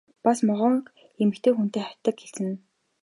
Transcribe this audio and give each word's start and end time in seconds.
Бас 0.23 0.39
могойг 0.47 0.85
эмэгтэй 1.21 1.53
хүнтэй 1.55 1.83
хавьтдаг 1.85 2.15
гэлцэнэ. 2.19 2.55